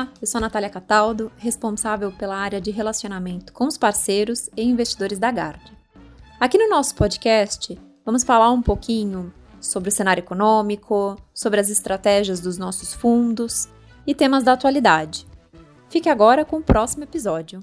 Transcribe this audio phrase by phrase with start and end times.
[0.00, 4.62] Olá, eu sou a Natália Cataldo, responsável pela área de relacionamento com os parceiros e
[4.62, 5.60] investidores da Gard.
[6.40, 12.40] Aqui no nosso podcast, vamos falar um pouquinho sobre o cenário econômico, sobre as estratégias
[12.40, 13.68] dos nossos fundos
[14.06, 15.26] e temas da atualidade.
[15.90, 17.62] Fique agora com o próximo episódio.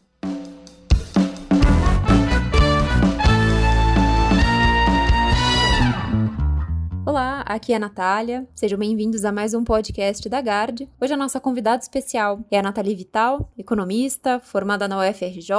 [7.47, 8.45] Aqui é a Natália.
[8.53, 10.87] Sejam bem-vindos a mais um podcast da Gard.
[10.99, 15.49] Hoje a nossa convidada especial é a Nathalie Vital, economista, formada na UFRJ,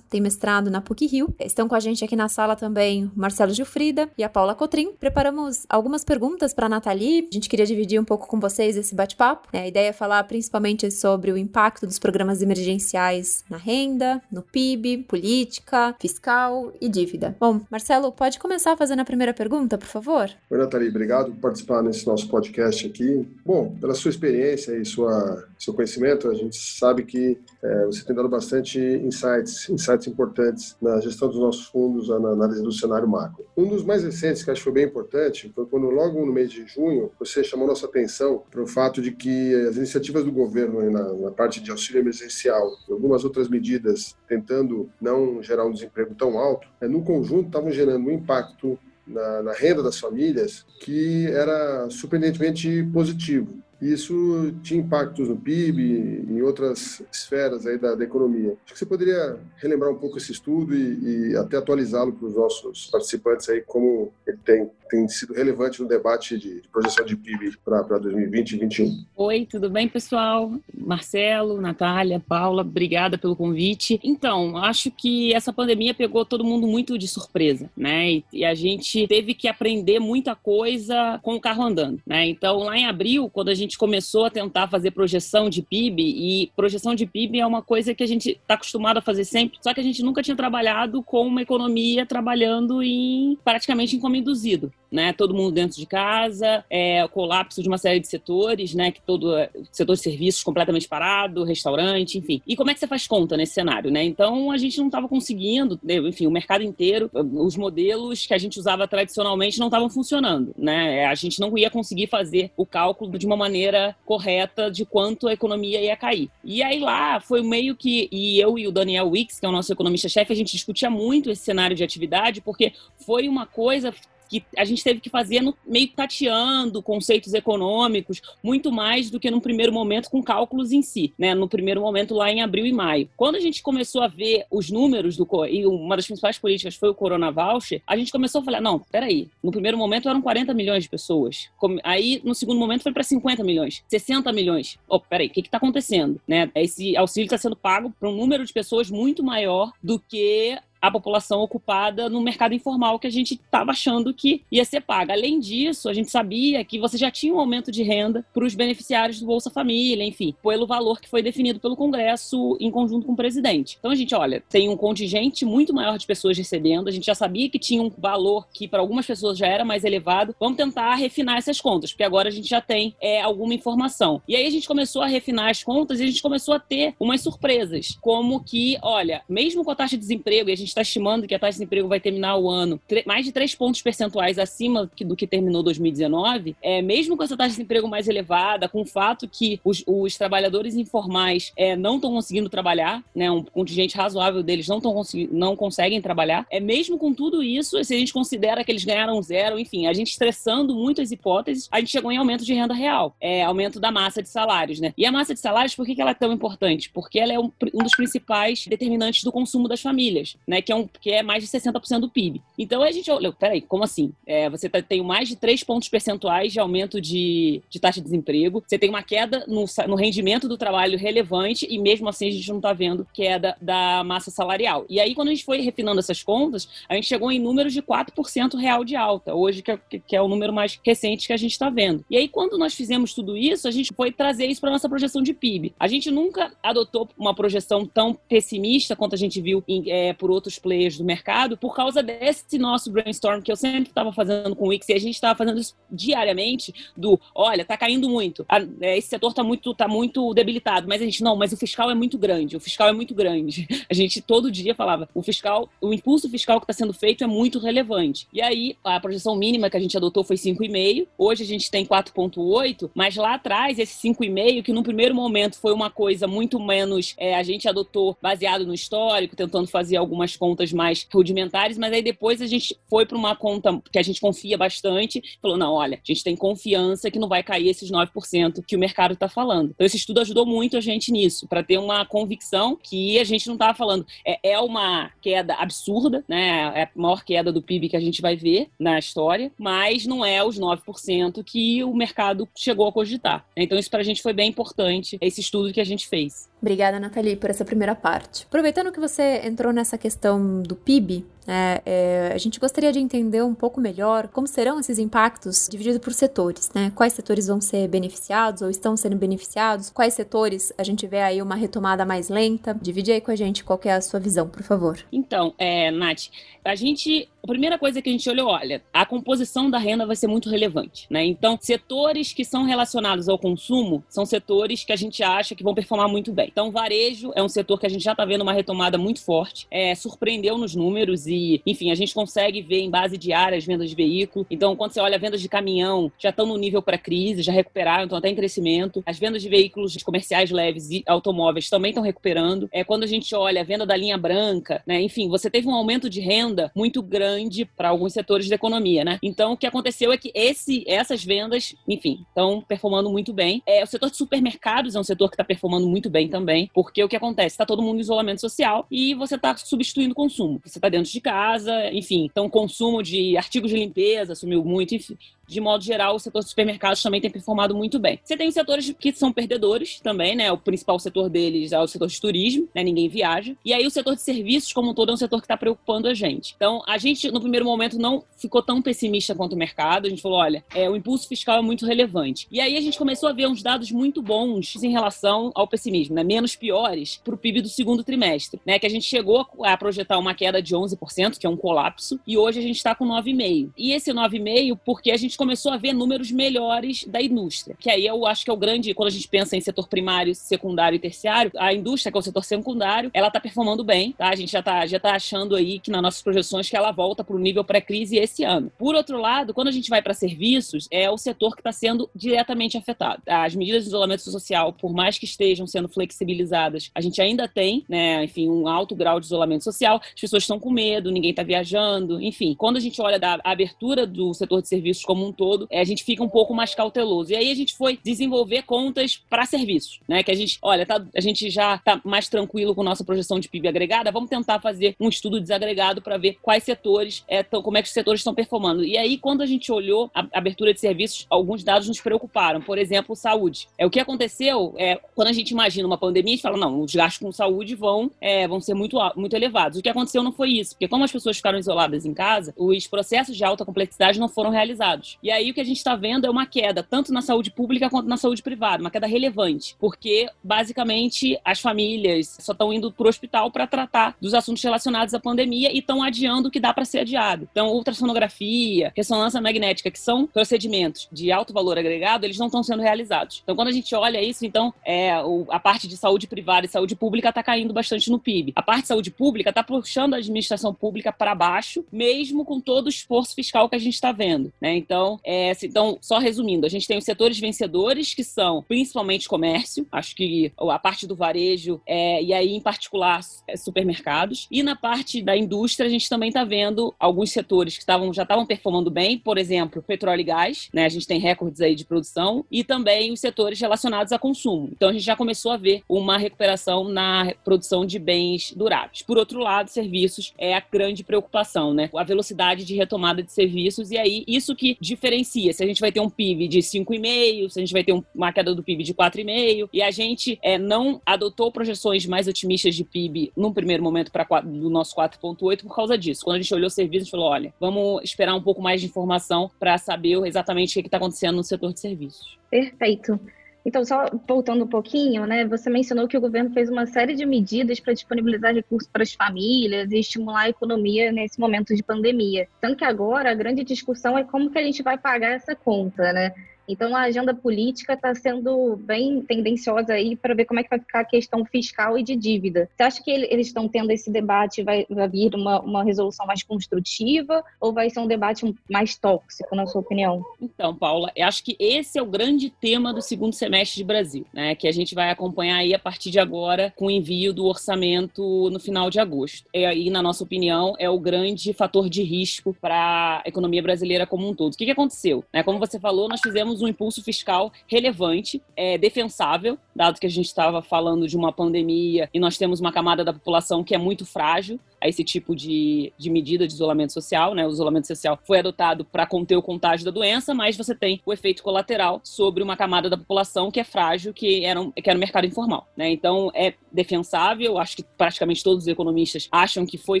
[0.10, 1.32] tem mestrado na PUC-Rio.
[1.38, 4.92] Estão com a gente aqui na sala também o Marcelo Gilfrida e a Paula Cotrim.
[4.98, 7.28] Preparamos algumas perguntas para a Nathalie.
[7.30, 9.48] A gente queria dividir um pouco com vocês esse bate-papo.
[9.52, 15.04] A ideia é falar principalmente sobre o impacto dos programas emergenciais na renda, no PIB,
[15.04, 17.36] política, fiscal e dívida.
[17.38, 20.28] Bom, Marcelo, pode começar fazendo a primeira pergunta, por favor?
[20.50, 23.26] Oi, Nathalie obrigado participar nesse nosso podcast aqui.
[23.44, 28.16] Bom, pela sua experiência e sua, seu conhecimento, a gente sabe que é, você tem
[28.16, 33.46] dado bastante insights, insights importantes na gestão dos nossos fundos, na análise do cenário macro.
[33.56, 36.50] Um dos mais recentes, que acho que foi bem importante, foi quando logo no mês
[36.50, 40.90] de junho, você chamou nossa atenção para o fato de que as iniciativas do governo
[40.90, 46.14] na, na parte de auxílio emergencial e algumas outras medidas tentando não gerar um desemprego
[46.14, 48.76] tão alto, é, no conjunto estavam gerando um impacto
[49.06, 53.58] na, na renda das famílias que era surpreendentemente positivo.
[53.80, 58.56] Isso tinha impactos no PIB, em outras esferas aí da, da economia.
[58.64, 62.34] Acho que você poderia relembrar um pouco esse estudo e, e até atualizá-lo para os
[62.34, 67.16] nossos participantes aí, como ele tem tem sido relevante no debate de, de projeção de
[67.16, 69.04] PIB para 2020 e 2021.
[69.16, 70.52] Oi, tudo bem, pessoal?
[70.76, 74.00] Marcelo, Natália, Paula, obrigada pelo convite.
[74.02, 78.10] Então, acho que essa pandemia pegou todo mundo muito de surpresa, né?
[78.10, 82.26] E, e a gente teve que aprender muita coisa com o carro andando, né?
[82.26, 86.52] Então, lá em abril, quando a gente começou a tentar fazer projeção de PIB, e
[86.54, 89.72] projeção de PIB é uma coisa que a gente está acostumado a fazer sempre, só
[89.72, 94.70] que a gente nunca tinha trabalhado com uma economia trabalhando em praticamente em como induzido
[94.90, 95.12] né?
[95.12, 98.90] Todo mundo dentro de casa, é, o colapso de uma série de setores, né?
[98.90, 99.34] Que todo
[99.70, 102.40] setor de serviços completamente parado, restaurante, enfim.
[102.46, 104.04] E como é que você faz conta nesse cenário, né?
[104.04, 108.38] Então a gente não estava conseguindo, né, enfim, o mercado inteiro, os modelos que a
[108.38, 111.06] gente usava tradicionalmente não estavam funcionando, né?
[111.06, 113.55] A gente não ia conseguir fazer o cálculo de uma maneira
[114.04, 116.30] correta de quanto a economia ia cair.
[116.44, 119.52] E aí lá foi meio que e eu e o Daniel Wicks, que é o
[119.52, 122.72] nosso economista-chefe, a gente discutia muito esse cenário de atividade porque
[123.04, 123.92] foi uma coisa
[124.28, 129.30] que a gente teve que fazer no, meio tateando conceitos econômicos, muito mais do que
[129.30, 131.34] no primeiro momento com cálculos em si, né?
[131.34, 133.08] No primeiro momento lá em abril e maio.
[133.16, 136.88] Quando a gente começou a ver os números do e uma das principais políticas foi
[136.88, 140.54] o Corona Voucher, a gente começou a falar, não, peraí, no primeiro momento eram 40
[140.54, 141.48] milhões de pessoas,
[141.82, 144.78] aí no segundo momento foi para 50 milhões, 60 milhões.
[144.88, 146.50] Oh, peraí, o que está acontecendo, né?
[146.54, 150.90] Esse auxílio está sendo pago para um número de pessoas muito maior do que a
[150.90, 155.12] população ocupada no mercado informal que a gente estava achando que ia ser paga.
[155.12, 158.54] Além disso, a gente sabia que você já tinha um aumento de renda para os
[158.54, 163.12] beneficiários do Bolsa Família, enfim, pelo valor que foi definido pelo Congresso em conjunto com
[163.12, 163.76] o presidente.
[163.78, 167.14] Então a gente, olha, tem um contingente muito maior de pessoas recebendo, a gente já
[167.14, 170.34] sabia que tinha um valor que para algumas pessoas já era mais elevado.
[170.38, 174.22] Vamos tentar refinar essas contas, porque agora a gente já tem é, alguma informação.
[174.28, 176.94] E aí a gente começou a refinar as contas e a gente começou a ter
[176.98, 180.82] umas surpresas, como que, olha, mesmo com a taxa de desemprego, e a gente está
[180.82, 184.38] estimando que a taxa de desemprego vai terminar o ano mais de 3 pontos percentuais
[184.38, 188.82] acima do que terminou 2019, é, mesmo com essa taxa de desemprego mais elevada, com
[188.82, 193.96] o fato que os, os trabalhadores informais é, não estão conseguindo trabalhar, né, um contingente
[193.96, 198.12] razoável deles não, tão não conseguem trabalhar, é mesmo com tudo isso, se a gente
[198.12, 202.10] considera que eles ganharam zero, enfim, a gente estressando muito as hipóteses, a gente chegou
[202.10, 204.92] em aumento de renda real, é, aumento da massa de salários, né?
[204.96, 206.90] E a massa de salários, por que, que ela é tão importante?
[206.90, 210.55] Porque ela é um, um dos principais determinantes do consumo das famílias, né?
[210.60, 212.42] Que é, um, que é mais de 60% do PIB.
[212.58, 214.12] Então a gente olhou, peraí, como assim?
[214.26, 218.04] É, você tá, tem mais de 3 pontos percentuais de aumento de, de taxa de
[218.04, 222.30] desemprego, você tem uma queda no, no rendimento do trabalho relevante e mesmo assim a
[222.30, 224.84] gente não está vendo queda da massa salarial.
[224.88, 227.82] E aí, quando a gente foi refinando essas contas, a gente chegou em números de
[227.82, 231.36] 4% real de alta, hoje que é, que é o número mais recente que a
[231.36, 232.04] gente está vendo.
[232.10, 235.22] E aí, quando nós fizemos tudo isso, a gente foi trazer isso para nossa projeção
[235.22, 235.74] de PIB.
[235.78, 240.30] A gente nunca adotou uma projeção tão pessimista quanto a gente viu em, é, por
[240.30, 244.54] outros outros players do mercado por causa desse nosso brainstorm que eu sempre estava fazendo
[244.54, 248.46] com o Wix e a gente estava fazendo isso diariamente do, olha, tá caindo muito,
[248.80, 251.90] é, esse setor tá muito, tá muito debilitado, mas a gente, não, mas o fiscal
[251.90, 253.66] é muito grande, o fiscal é muito grande.
[253.88, 257.26] A gente todo dia falava, o fiscal, o impulso fiscal que está sendo feito é
[257.26, 258.26] muito relevante.
[258.32, 261.86] E aí, a projeção mínima que a gente adotou foi 5,5, hoje a gente tem
[261.86, 267.14] 4,8, mas lá atrás, esse 5,5, que no primeiro momento foi uma coisa muito menos,
[267.16, 272.02] é, a gente adotou baseado no histórico, tentando fazer algumas contas mais rudimentares, mas aí
[272.02, 275.96] depois a gente foi para uma conta que a gente confia bastante, falou, não, olha,
[275.96, 279.70] a gente tem confiança que não vai cair esses 9% que o mercado está falando.
[279.74, 283.46] Então, esse estudo ajudou muito a gente nisso, para ter uma convicção que a gente
[283.46, 284.06] não estava falando.
[284.24, 286.72] É, é uma queda absurda, né?
[286.74, 290.24] É a maior queda do PIB que a gente vai ver na história, mas não
[290.24, 293.46] é os 9% que o mercado chegou a cogitar.
[293.56, 296.48] Então, isso para a gente foi bem importante, esse estudo que a gente fez.
[296.60, 298.44] Obrigada, Nathalie, por essa primeira parte.
[298.48, 303.42] Aproveitando que você entrou nessa questão do PIB, é, é, a gente gostaria de entender
[303.42, 306.92] um pouco melhor como serão esses impactos divididos por setores, né?
[306.94, 309.90] Quais setores vão ser beneficiados ou estão sendo beneficiados?
[309.90, 312.76] Quais setores a gente vê aí uma retomada mais lenta?
[312.80, 314.98] Divide aí com a gente qual é a sua visão, por favor.
[315.12, 316.28] Então, é, Nath,
[316.64, 320.16] a gente a primeira coisa que a gente olhou, olha, a composição da renda vai
[320.16, 321.24] ser muito relevante, né?
[321.24, 325.72] Então, setores que são relacionados ao consumo são setores que a gente acha que vão
[325.72, 326.48] performar muito bem.
[326.50, 329.68] Então, varejo é um setor que a gente já está vendo uma retomada muito forte,
[329.70, 331.35] é, surpreendeu nos números e,
[331.66, 334.46] enfim, a gente consegue ver em base diária as vendas de veículo.
[334.50, 338.18] Então, quando você olha vendas de caminhão, já estão no nível pré-crise, já recuperaram, estão
[338.18, 339.02] até em crescimento.
[339.06, 342.68] As vendas de veículos comerciais leves e automóveis também estão recuperando.
[342.72, 345.00] É quando a gente olha a venda da linha branca, né?
[345.00, 349.04] Enfim, você teve um aumento de renda muito grande grande para alguns setores da economia,
[349.04, 349.18] né?
[349.22, 353.62] Então, o que aconteceu é que esse, essas vendas, enfim, estão performando muito bem.
[353.66, 357.02] É, o setor de supermercados é um setor que está performando muito bem também, porque
[357.02, 357.54] o que acontece?
[357.54, 360.60] Está todo mundo em isolamento social e você está substituindo o consumo.
[360.64, 362.24] Você está dentro de casa, enfim.
[362.30, 366.48] Então, consumo de artigos de limpeza sumiu muito, enfim de modo geral, o setor de
[366.48, 368.18] supermercados também tem performado muito bem.
[368.22, 370.50] Você tem os setores que são perdedores também, né?
[370.50, 372.82] O principal setor deles é o setor de turismo, né?
[372.82, 373.54] Ninguém viaja.
[373.64, 376.08] E aí o setor de serviços, como um todo, é um setor que está preocupando
[376.08, 376.54] a gente.
[376.56, 380.06] Então, a gente, no primeiro momento, não ficou tão pessimista quanto o mercado.
[380.06, 382.48] A gente falou, olha, é, o impulso fiscal é muito relevante.
[382.50, 386.14] E aí a gente começou a ver uns dados muito bons em relação ao pessimismo,
[386.14, 386.24] né?
[386.24, 388.78] Menos piores para o PIB do segundo trimestre, né?
[388.78, 390.96] Que a gente chegou a projetar uma queda de 11%,
[391.38, 393.70] que é um colapso, e hoje a gente está com 9,5%.
[393.76, 397.90] E esse 9,5% porque a gente gente começou a ver números melhores da indústria, que
[397.90, 400.96] aí eu acho que é o grande, quando a gente pensa em setor primário, secundário
[400.96, 404.28] e terciário, a indústria, que é o setor secundário, ela está performando bem, tá?
[404.28, 407.22] A gente já está já tá achando aí que nas nossas projeções que ela volta
[407.22, 408.70] para o nível pré-crise esse ano.
[408.78, 412.08] Por outro lado, quando a gente vai para serviços, é o setor que está sendo
[412.14, 413.22] diretamente afetado.
[413.26, 417.84] As medidas de isolamento social, por mais que estejam sendo flexibilizadas, a gente ainda tem,
[417.88, 421.42] né, enfim, um alto grau de isolamento social, as pessoas estão com medo, ninguém está
[421.42, 422.54] viajando, enfim.
[422.56, 425.84] Quando a gente olha da abertura do setor de serviços como um todo, é, a
[425.84, 427.32] gente fica um pouco mais cauteloso.
[427.32, 430.22] E aí a gente foi desenvolver contas para serviços, né?
[430.22, 433.48] Que a gente, olha, tá, a gente já tá mais tranquilo com nossa projeção de
[433.48, 437.82] PIB agregada, vamos tentar fazer um estudo desagregado para ver quais setores, é, como é
[437.82, 438.84] que os setores estão performando.
[438.84, 442.60] E aí, quando a gente olhou a abertura de serviços, alguns dados nos preocuparam.
[442.60, 443.68] Por exemplo, saúde.
[443.78, 446.80] É, o que aconteceu é, quando a gente imagina uma pandemia, a gente fala, não,
[446.80, 449.78] os gastos com saúde vão, é, vão ser muito, muito elevados.
[449.78, 452.86] O que aconteceu não foi isso, porque como as pessoas ficaram isoladas em casa, os
[452.86, 455.18] processos de alta complexidade não foram realizados.
[455.22, 457.90] E aí o que a gente está vendo é uma queda, tanto na saúde pública
[457.90, 463.04] quanto na saúde privada, uma queda relevante, porque basicamente as famílias só estão indo para
[463.04, 466.72] o hospital para tratar dos assuntos relacionados à pandemia e estão adiando o que dá
[466.72, 467.46] para ser adiado.
[467.52, 472.80] Então, ultrassonografia, ressonância magnética, que são procedimentos de alto valor agregado, eles não estão sendo
[472.80, 473.42] realizados.
[473.42, 475.12] Então, quando a gente olha isso, então é,
[475.50, 478.54] a parte de saúde privada e saúde pública está caindo bastante no PIB.
[478.56, 482.86] A parte de saúde pública está puxando a administração pública para baixo, mesmo com todo
[482.86, 484.52] o esforço fiscal que a gente está vendo.
[484.60, 484.76] Né?
[484.76, 489.86] Então, é, então, só resumindo, a gente tem os setores vencedores, que são principalmente comércio,
[489.90, 494.46] acho que a parte do varejo, é, e aí, em particular, é, supermercados.
[494.50, 498.22] E na parte da indústria, a gente também está vendo alguns setores que tavam, já
[498.22, 500.84] estavam performando bem, por exemplo, petróleo e gás, né?
[500.84, 504.68] A gente tem recordes aí de produção, e também os setores relacionados a consumo.
[504.72, 509.02] Então, a gente já começou a ver uma recuperação na produção de bens duráveis.
[509.02, 511.90] Por outro lado, serviços é grande preocupação, né?
[511.94, 515.92] A velocidade de retomada de serviços, e aí, isso que diferencia se a gente vai
[515.92, 518.94] ter um PIB de 5,5, se a gente vai ter uma queda do PIB de
[518.94, 524.10] 4,5, e a gente é, não adotou projeções mais otimistas de PIB num primeiro momento
[524.10, 526.24] para do nosso 4,8 por causa disso.
[526.24, 528.80] Quando a gente olhou o serviço, a gente falou: olha, vamos esperar um pouco mais
[528.80, 532.38] de informação para saber exatamente o que está acontecendo no setor de serviços.
[532.50, 533.18] Perfeito.
[533.66, 535.44] Então, só voltando um pouquinho, né?
[535.44, 539.12] Você mencionou que o governo fez uma série de medidas para disponibilizar recursos para as
[539.12, 542.46] famílias e estimular a economia nesse momento de pandemia.
[542.60, 546.12] Tanto que agora a grande discussão é como que a gente vai pagar essa conta,
[546.12, 546.32] né?
[546.68, 550.78] Então, a agenda política está sendo bem tendenciosa aí para ver como é que vai
[550.78, 552.68] ficar a questão fiscal e de dívida.
[552.76, 556.42] Você acha que eles estão tendo esse debate, vai, vai vir uma, uma resolução mais
[556.42, 560.24] construtiva ou vai ser um debate mais tóxico, na sua opinião?
[560.40, 564.26] Então, Paula, eu acho que esse é o grande tema do segundo semestre de Brasil,
[564.32, 564.54] né?
[564.54, 568.50] Que a gente vai acompanhar aí a partir de agora com o envio do orçamento
[568.50, 569.48] no final de agosto.
[569.54, 574.06] E aí, na nossa opinião, é o grande fator de risco para a economia brasileira
[574.06, 574.54] como um todo.
[574.54, 575.24] O que, que aconteceu?
[575.32, 575.42] Né?
[575.42, 580.26] Como você falou, nós fizemos um impulso fiscal relevante, é, defensável, dado que a gente
[580.26, 584.06] estava falando de uma pandemia e nós temos uma camada da população que é muito
[584.06, 587.34] frágil a esse tipo de, de medida de isolamento social.
[587.34, 587.46] Né?
[587.46, 591.12] O isolamento social foi adotado para conter o contágio da doença, mas você tem o
[591.12, 594.96] efeito colateral sobre uma camada da população que é frágil, que era, um, que era
[594.96, 595.66] o mercado informal.
[595.76, 595.90] Né?
[595.90, 600.00] Então, é defensável, acho que praticamente todos os economistas acham que foi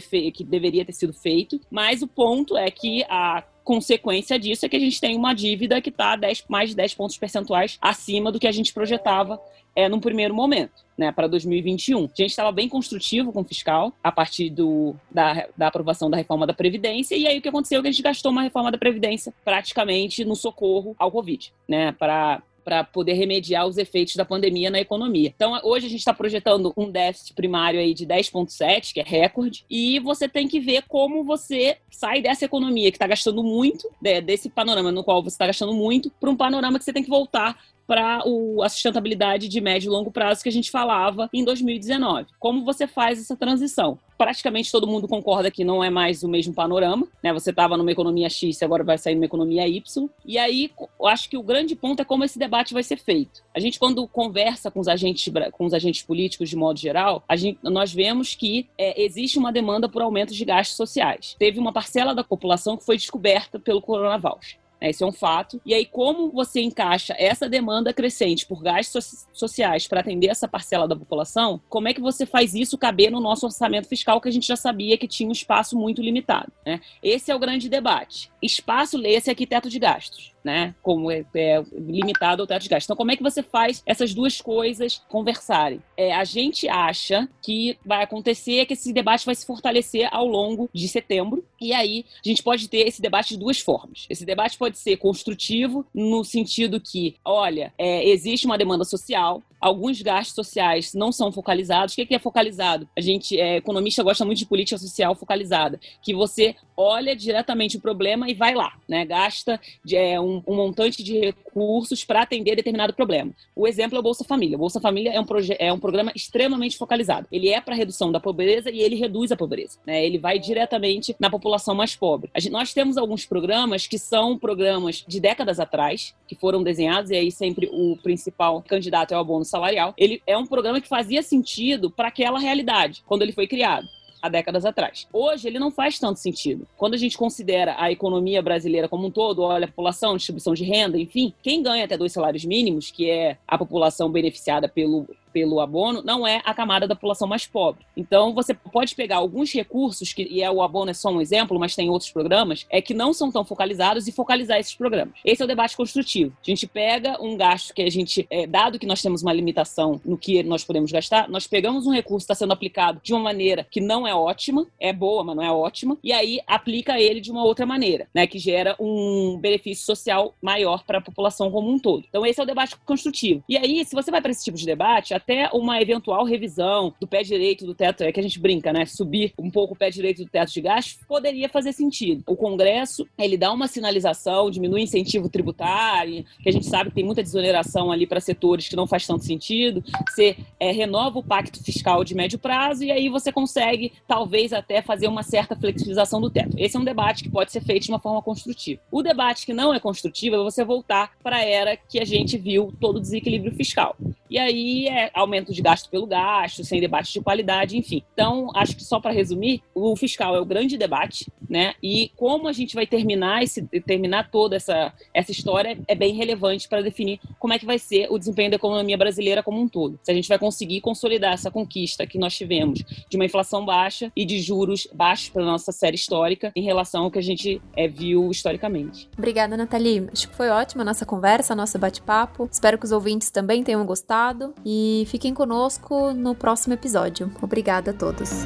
[0.00, 4.76] que deveria ter sido feito, mas o ponto é que a consequência disso é que
[4.76, 6.16] a gente tem uma dívida que está
[6.48, 9.40] mais de 10 pontos percentuais acima do que a gente projetava
[9.74, 10.86] é, num primeiro momento.
[10.96, 12.04] Né, para 2021.
[12.04, 16.16] A gente estava bem construtivo com o fiscal a partir do, da, da, aprovação da
[16.16, 18.72] reforma da Previdência, e aí o que aconteceu é que a gente gastou uma reforma
[18.72, 24.24] da Previdência praticamente no socorro ao Covid, né, para para poder remediar os efeitos da
[24.24, 25.32] pandemia na economia.
[25.34, 29.64] Então, hoje a gente está projetando um déficit primário aí de 10,7, que é recorde,
[29.70, 33.88] e você tem que ver como você sai dessa economia que está gastando muito,
[34.24, 37.08] desse panorama no qual você está gastando muito, para um panorama que você tem que
[37.08, 37.56] voltar
[37.86, 38.22] para
[38.62, 42.26] a sustentabilidade de médio e longo prazo que a gente falava em 2019.
[42.38, 43.98] Como você faz essa transição?
[44.18, 47.32] Praticamente todo mundo concorda que não é mais o mesmo panorama, né?
[47.34, 50.08] Você estava numa economia X, agora vai sair numa economia Y.
[50.24, 53.42] E aí, eu acho que o grande ponto é como esse debate vai ser feito.
[53.54, 57.36] A gente, quando conversa com os agentes, com os agentes políticos de modo geral, a
[57.36, 61.36] gente, nós vemos que é, existe uma demanda por aumentos de gastos sociais.
[61.38, 64.56] Teve uma parcela da população que foi descoberta pelo coronavírus.
[64.80, 65.60] Né, esse é um fato.
[65.64, 70.86] E aí, como você encaixa essa demanda crescente por gastos sociais para atender essa parcela
[70.86, 74.32] da população, como é que você faz isso caber no nosso orçamento fiscal que a
[74.32, 76.52] gente já sabia que tinha um espaço muito limitado?
[76.64, 76.80] Né?
[77.02, 78.30] Esse é o grande debate.
[78.42, 80.76] Espaço, lê-se aqui teto de gastos né?
[80.80, 82.86] Como é, é, limitado ao teto de gastos.
[82.86, 85.82] Então, como é que você faz essas duas coisas conversarem?
[85.96, 90.70] É, a gente acha que vai acontecer que esse debate vai se fortalecer ao longo
[90.72, 94.06] de setembro, e aí a gente pode ter esse debate de duas formas.
[94.08, 100.00] Esse debate pode ser construtivo, no sentido que, olha, é, existe uma demanda social, alguns
[100.00, 101.94] gastos sociais não são focalizados.
[101.94, 102.88] O que é focalizado?
[102.96, 107.80] A gente, é, economista, gosta muito de política social focalizada, que você olha diretamente o
[107.80, 109.04] problema e vai lá, né?
[109.04, 109.58] Gasta
[109.90, 113.32] é, um, um, montante de recursos para atender determinado problema.
[113.54, 114.56] O exemplo é o Bolsa Família.
[114.56, 115.26] O Bolsa Família é um,
[115.58, 117.26] é um programa extremamente focalizado.
[117.32, 119.78] Ele é para redução da pobreza e ele reduz a pobreza.
[119.86, 120.04] Né?
[120.04, 122.30] Ele vai diretamente na população mais pobre.
[122.36, 127.14] Gente, nós temos alguns programas que são programas de décadas atrás, que foram desenhados, e
[127.14, 129.94] aí sempre o principal candidato é o abono salarial.
[129.96, 133.95] Ele é um programa que fazia sentido para aquela realidade, quando ele foi criado
[134.26, 135.06] há décadas atrás.
[135.12, 136.66] Hoje ele não faz tanto sentido.
[136.76, 140.64] Quando a gente considera a economia brasileira como um todo, olha a população, distribuição de
[140.64, 145.06] renda, enfim, quem ganha até dois salários mínimos, que é a população beneficiada pelo
[145.36, 147.84] pelo abono não é a camada da população mais pobre.
[147.94, 151.60] Então, você pode pegar alguns recursos, que, e é, o abono é só um exemplo,
[151.60, 155.12] mas tem outros programas, é que não são tão focalizados e focalizar esses programas.
[155.22, 156.34] Esse é o debate construtivo.
[156.40, 160.00] A gente pega um gasto que a gente, é, dado que nós temos uma limitação
[160.06, 163.20] no que nós podemos gastar, nós pegamos um recurso que está sendo aplicado de uma
[163.20, 167.20] maneira que não é ótima, é boa, mas não é ótima, e aí aplica ele
[167.20, 171.70] de uma outra maneira, né, que gera um benefício social maior para a população como
[171.70, 172.06] um todo.
[172.08, 173.44] Então, esse é o debate construtivo.
[173.46, 177.06] E aí, se você vai para esse tipo de debate, até uma eventual revisão do
[177.06, 178.86] pé direito do teto, é que a gente brinca, né?
[178.86, 182.22] Subir um pouco o pé direito do teto de gastos poderia fazer sentido.
[182.28, 187.04] O Congresso, ele dá uma sinalização, diminui incentivo tributário, que a gente sabe que tem
[187.04, 189.82] muita desoneração ali para setores que não faz tanto sentido.
[190.08, 194.80] Você é, renova o pacto fiscal de médio prazo e aí você consegue, talvez, até
[194.80, 196.56] fazer uma certa flexibilização do teto.
[196.56, 198.80] Esse é um debate que pode ser feito de uma forma construtiva.
[198.92, 202.38] O debate que não é construtivo é você voltar para a era que a gente
[202.38, 203.96] viu todo o desequilíbrio fiscal.
[204.30, 208.02] E aí é aumento de gasto pelo gasto, sem debate de qualidade, enfim.
[208.12, 211.74] Então, acho que só para resumir, o fiscal é o grande debate né?
[211.82, 216.68] E como a gente vai terminar esse terminar toda essa essa história é bem relevante
[216.68, 219.98] para definir como é que vai ser o desempenho da economia brasileira como um todo.
[220.02, 224.10] Se a gente vai conseguir consolidar essa conquista que nós tivemos de uma inflação baixa
[224.14, 227.88] e de juros baixos para nossa série histórica em relação ao que a gente é,
[227.88, 229.08] viu historicamente.
[229.16, 230.08] Obrigada, Nathalie.
[230.12, 232.48] Acho que foi ótima a nossa conversa, nosso bate-papo.
[232.50, 237.30] Espero que os ouvintes também tenham gostado e fiquem conosco no próximo episódio.
[237.40, 238.44] Obrigada a todos.